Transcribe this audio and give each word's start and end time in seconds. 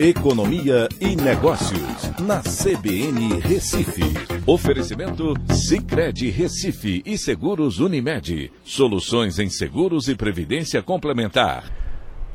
Economia 0.00 0.88
e 1.00 1.16
Negócios, 1.16 2.12
na 2.20 2.40
CBN 2.40 3.40
Recife. 3.40 4.04
Oferecimento 4.46 5.34
Cicred 5.52 6.30
Recife 6.30 7.02
e 7.04 7.18
Seguros 7.18 7.80
Unimed. 7.80 8.52
Soluções 8.62 9.40
em 9.40 9.50
seguros 9.50 10.06
e 10.06 10.14
previdência 10.14 10.80
complementar. 10.84 11.64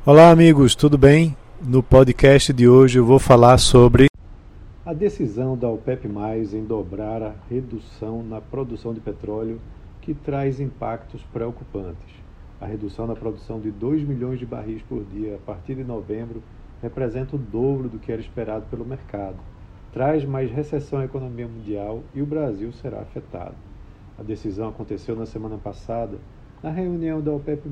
Olá, 0.06 0.30
amigos, 0.30 0.76
tudo 0.76 0.98
bem? 0.98 1.38
No 1.66 1.82
podcast 1.82 2.52
de 2.52 2.68
hoje 2.68 3.00
eu 3.00 3.06
vou 3.06 3.18
falar 3.18 3.58
sobre 3.58 4.08
a 4.86 4.94
decisão 4.94 5.58
da 5.58 5.70
OPEP+, 5.70 6.10
em 6.54 6.66
dobrar 6.66 7.24
a 7.24 7.34
redução 7.50 8.22
na 8.22 8.42
produção 8.42 8.94
de 8.94 9.00
petróleo 9.00 9.62
que 10.02 10.14
traz 10.14 10.60
impactos 10.60 11.22
preocupantes. 11.32 12.14
A 12.60 12.66
redução 12.66 13.08
na 13.08 13.16
produção 13.16 13.62
de 13.62 13.72
2 13.72 14.06
milhões 14.06 14.38
de 14.38 14.46
barris 14.46 14.82
por 14.82 15.06
dia 15.06 15.36
a 15.36 15.46
partir 15.46 15.76
de 15.76 15.86
novembro 15.86 16.44
representa 16.84 17.38
o 17.38 17.40
dobro 17.40 17.88
do 17.88 17.98
que 17.98 18.12
era 18.12 18.20
esperado 18.20 18.66
pelo 18.70 18.86
mercado. 18.86 19.38
Traz 19.94 20.26
mais 20.26 20.52
recessão 20.52 21.00
à 21.00 21.06
economia 21.06 21.48
mundial 21.48 22.04
e 22.14 22.22
o 22.22 22.26
Brasil 22.26 22.74
será 22.74 23.00
afetado. 23.00 23.56
A 24.20 24.22
decisão 24.22 24.68
aconteceu 24.68 25.16
na 25.16 25.26
semana 25.26 25.58
passada, 25.58 26.18
na 26.62 26.70
reunião 26.70 27.22
da 27.22 27.32
OPEP+, 27.32 27.70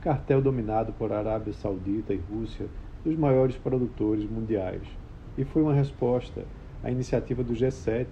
cartel 0.00 0.40
dominado 0.40 0.92
por 0.92 1.12
Arábia 1.12 1.52
Saudita 1.52 2.14
e 2.14 2.20
Rússia, 2.30 2.66
dos 3.04 3.16
maiores 3.16 3.56
produtores 3.56 4.24
mundiais, 4.30 4.82
e 5.36 5.44
foi 5.44 5.62
uma 5.62 5.74
resposta 5.74 6.44
à 6.82 6.90
iniciativa 6.90 7.42
do 7.42 7.54
G7, 7.54 8.06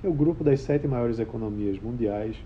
que 0.00 0.06
é 0.06 0.10
o 0.10 0.14
grupo 0.14 0.44
das 0.44 0.60
sete 0.60 0.86
maiores 0.86 1.18
economias 1.18 1.80
mundiais, 1.80 2.36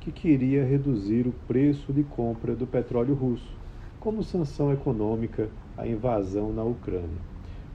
que 0.00 0.10
queria 0.10 0.64
reduzir 0.64 1.26
o 1.28 1.34
preço 1.46 1.92
de 1.92 2.02
compra 2.02 2.56
do 2.56 2.66
petróleo 2.66 3.14
russo, 3.14 3.56
como 4.04 4.22
sanção 4.22 4.70
econômica 4.70 5.48
à 5.78 5.86
invasão 5.86 6.52
na 6.52 6.62
Ucrânia. 6.62 7.08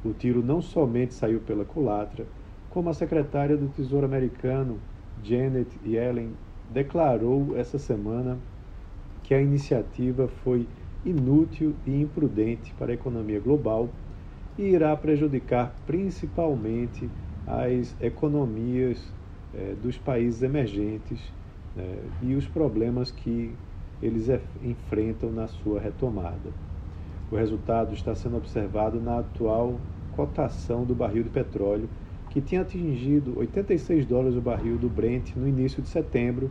O 0.05 0.13
tiro 0.13 0.43
não 0.43 0.61
somente 0.61 1.15
saiu 1.15 1.39
pela 1.39 1.65
culatra, 1.65 2.23
como 2.69 2.87
a 2.87 2.93
secretária 2.93 3.57
do 3.57 3.67
Tesouro 3.69 4.05
americano, 4.05 4.77
Janet 5.23 5.67
Yellen, 5.83 6.29
declarou 6.71 7.57
essa 7.57 7.79
semana 7.79 8.37
que 9.23 9.33
a 9.33 9.41
iniciativa 9.41 10.27
foi 10.27 10.67
inútil 11.03 11.73
e 11.83 11.99
imprudente 11.99 12.75
para 12.75 12.91
a 12.91 12.93
economia 12.93 13.39
global 13.39 13.89
e 14.55 14.65
irá 14.65 14.95
prejudicar 14.95 15.75
principalmente 15.87 17.09
as 17.47 17.95
economias 17.99 19.01
eh, 19.51 19.73
dos 19.81 19.97
países 19.97 20.43
emergentes 20.43 21.19
né, 21.75 21.97
e 22.21 22.35
os 22.35 22.45
problemas 22.47 23.09
que 23.09 23.55
eles 24.01 24.29
enfrentam 24.63 25.31
na 25.31 25.47
sua 25.47 25.79
retomada. 25.79 26.49
O 27.31 27.35
resultado 27.35 27.93
está 27.93 28.15
sendo 28.15 28.37
observado 28.37 28.99
na 28.99 29.19
atual 29.19 29.79
cotação 30.15 30.83
do 30.83 30.95
barril 30.95 31.23
de 31.23 31.29
petróleo, 31.29 31.89
que 32.29 32.41
tinha 32.41 32.61
atingido 32.61 33.37
86 33.37 34.05
dólares 34.05 34.35
o 34.35 34.41
barril 34.41 34.77
do 34.77 34.89
Brent 34.89 35.35
no 35.35 35.47
início 35.47 35.81
de 35.81 35.89
setembro, 35.89 36.49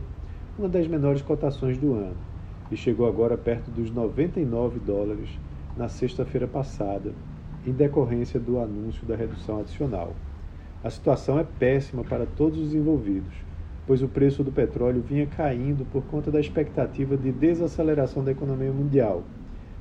uma 0.57 0.67
das 0.67 0.87
menores 0.87 1.21
cotações 1.21 1.77
do 1.77 1.93
ano, 1.93 2.17
e 2.71 2.77
chegou 2.77 3.07
agora 3.07 3.37
perto 3.37 3.71
dos 3.71 3.91
99 3.91 4.79
dólares 4.79 5.29
na 5.77 5.87
sexta-feira 5.87 6.47
passada, 6.47 7.13
em 7.65 7.71
decorrência 7.71 8.39
do 8.39 8.59
anúncio 8.59 9.05
da 9.05 9.15
redução 9.15 9.59
adicional. 9.59 10.13
A 10.83 10.89
situação 10.89 11.39
é 11.39 11.43
péssima 11.43 12.03
para 12.03 12.25
todos 12.25 12.59
os 12.59 12.73
envolvidos 12.73 13.48
pois 13.89 14.03
o 14.03 14.07
preço 14.07 14.43
do 14.43 14.51
petróleo 14.51 15.01
vinha 15.01 15.25
caindo 15.25 15.83
por 15.83 16.03
conta 16.03 16.29
da 16.29 16.39
expectativa 16.39 17.17
de 17.17 17.31
desaceleração 17.31 18.23
da 18.23 18.29
economia 18.29 18.71
mundial, 18.71 19.23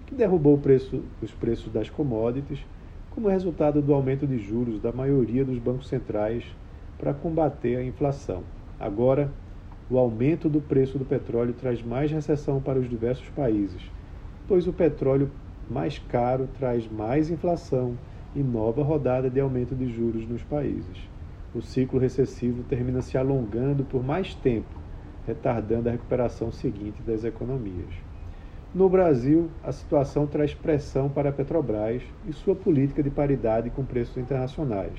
que 0.06 0.14
derrubou 0.14 0.56
preço, 0.56 1.02
os 1.22 1.30
preços 1.30 1.70
das 1.70 1.90
commodities 1.90 2.64
como 3.10 3.28
resultado 3.28 3.82
do 3.82 3.92
aumento 3.92 4.26
de 4.26 4.38
juros 4.38 4.80
da 4.80 4.90
maioria 4.92 5.44
dos 5.44 5.58
bancos 5.58 5.88
centrais 5.88 6.42
para 6.96 7.12
combater 7.12 7.76
a 7.76 7.84
inflação. 7.84 8.44
Agora, 8.80 9.30
o 9.90 9.98
aumento 9.98 10.48
do 10.48 10.62
preço 10.62 10.96
do 10.96 11.04
petróleo 11.04 11.52
traz 11.52 11.82
mais 11.82 12.10
recessão 12.10 12.62
para 12.62 12.78
os 12.78 12.88
diversos 12.88 13.28
países, 13.36 13.82
pois 14.48 14.66
o 14.66 14.72
petróleo 14.72 15.28
mais 15.68 15.98
caro 15.98 16.48
traz 16.58 16.90
mais 16.90 17.30
inflação 17.30 17.92
e 18.34 18.42
nova 18.42 18.82
rodada 18.82 19.28
de 19.28 19.38
aumento 19.38 19.74
de 19.74 19.86
juros 19.92 20.26
nos 20.26 20.42
países 20.42 20.96
o 21.54 21.62
ciclo 21.62 21.98
recessivo 21.98 22.62
termina 22.64 23.00
se 23.00 23.16
alongando 23.16 23.82
por 23.82 24.04
mais 24.04 24.34
tempo, 24.34 24.76
retardando 25.26 25.88
a 25.88 25.92
recuperação 25.92 26.52
seguinte 26.52 27.02
das 27.02 27.24
economias. 27.24 27.94
No 28.74 28.88
Brasil, 28.88 29.48
a 29.64 29.72
situação 29.72 30.26
traz 30.26 30.52
pressão 30.52 31.08
para 31.08 31.30
a 31.30 31.32
Petrobras 31.32 32.02
e 32.26 32.32
sua 32.34 32.54
política 32.54 33.02
de 33.02 33.08
paridade 33.08 33.70
com 33.70 33.82
preços 33.82 34.18
internacionais. 34.18 34.92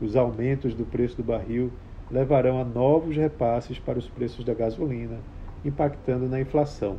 Os 0.00 0.16
aumentos 0.16 0.74
do 0.74 0.84
preço 0.84 1.16
do 1.16 1.22
barril 1.22 1.70
levarão 2.10 2.60
a 2.60 2.64
novos 2.64 3.16
repasses 3.16 3.78
para 3.78 3.98
os 3.98 4.08
preços 4.08 4.44
da 4.44 4.54
gasolina, 4.54 5.18
impactando 5.64 6.28
na 6.28 6.40
inflação. 6.40 6.96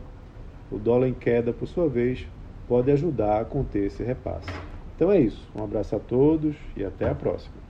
O 0.72 0.78
dólar 0.78 1.10
em 1.10 1.14
queda, 1.14 1.52
por 1.52 1.68
sua 1.68 1.90
vez, 1.90 2.26
pode 2.68 2.90
ajudar 2.92 3.42
a 3.42 3.46
conter 3.46 3.86
esse 3.86 4.02
repasse. 4.02 4.50
Então 4.96 5.12
é 5.12 5.20
isso. 5.20 5.46
Um 5.54 5.64
abraço 5.64 5.96
a 5.96 6.00
todos 6.00 6.56
e 6.76 6.86
até 6.86 7.10
a 7.10 7.16
próxima. 7.16 7.67